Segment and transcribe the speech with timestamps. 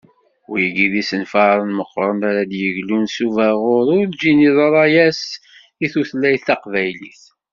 [0.49, 5.21] Wigi d isenfaren meqqṛen ara d-yeglun s ubaɣur urǧin yeḍra-as
[5.85, 7.21] i tutlayt taqbaylit.